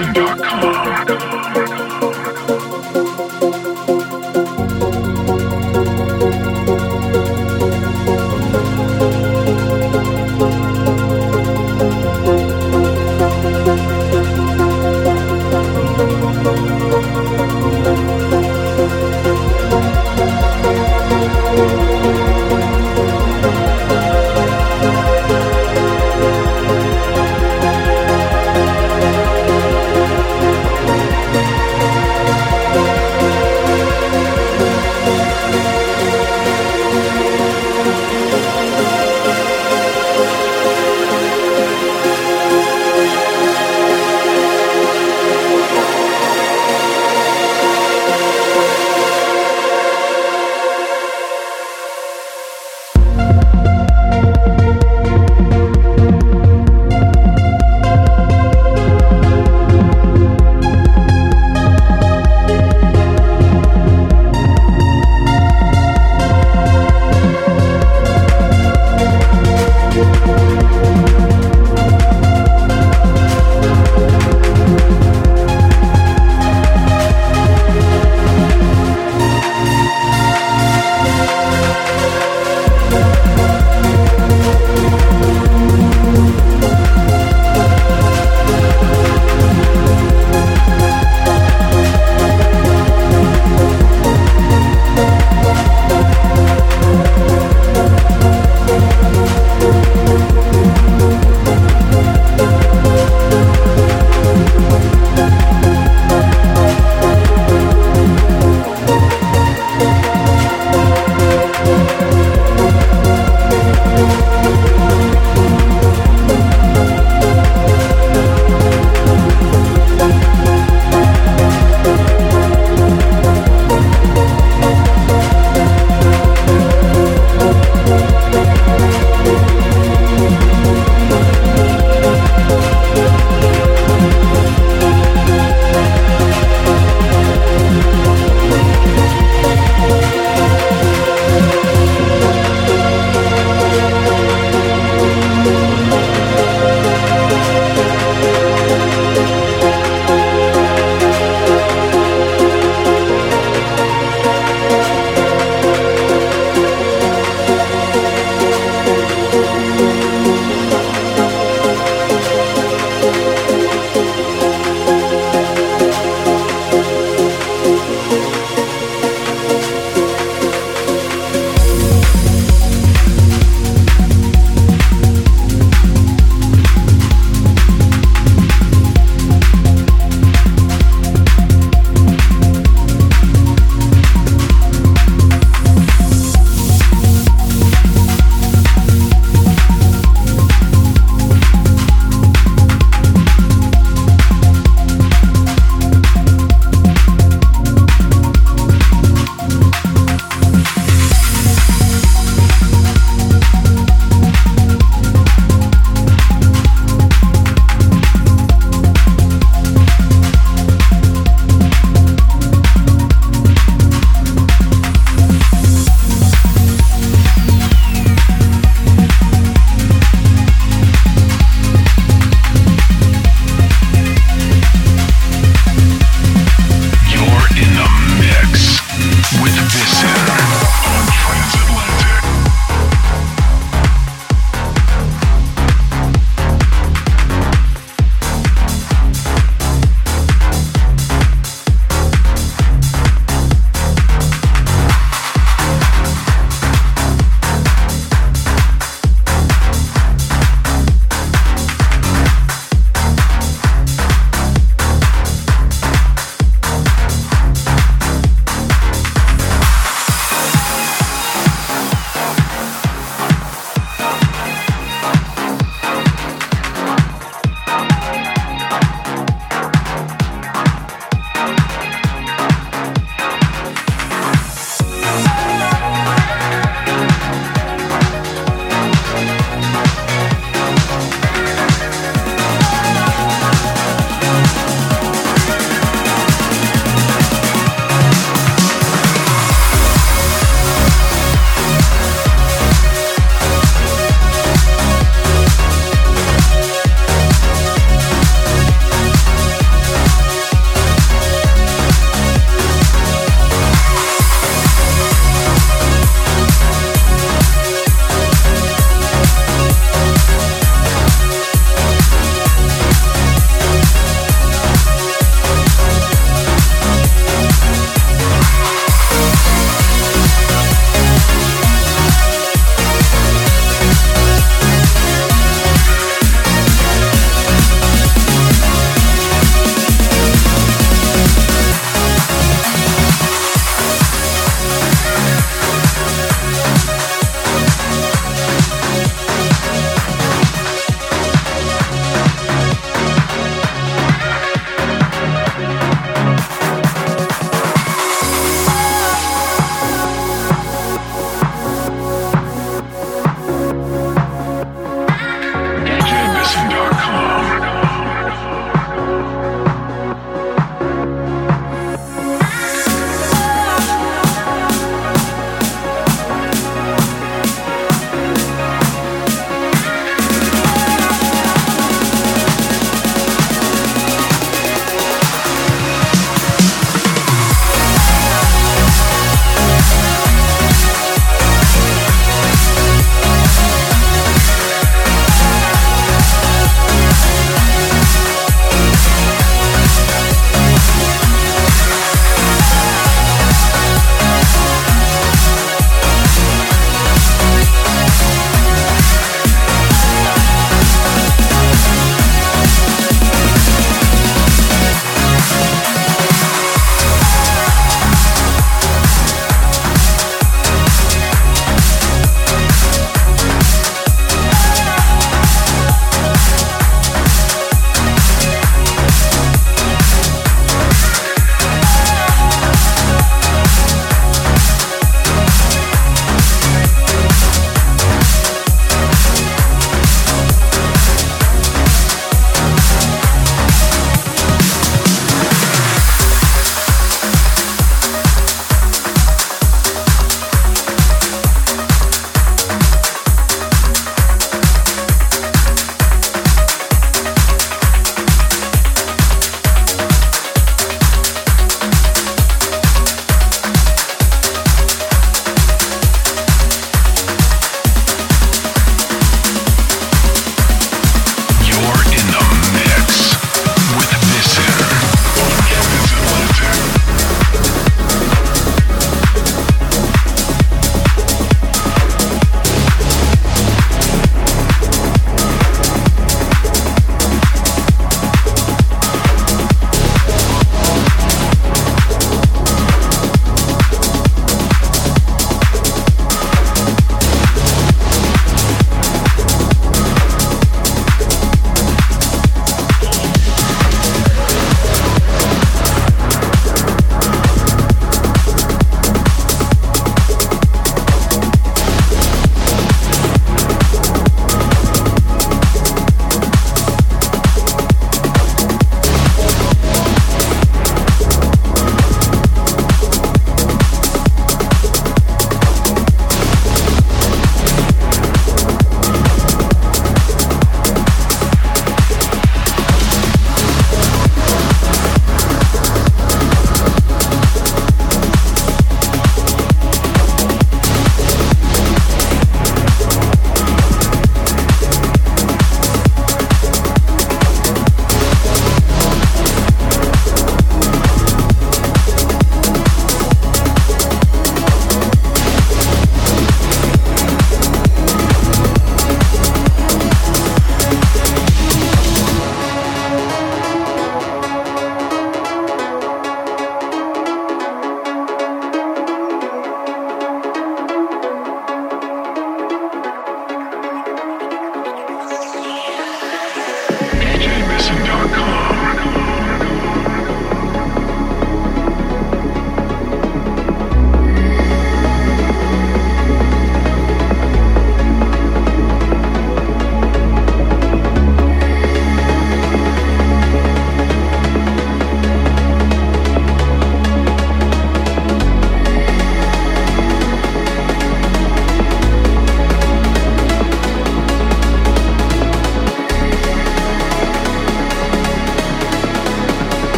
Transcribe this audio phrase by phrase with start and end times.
[0.00, 0.49] DJBisson.com.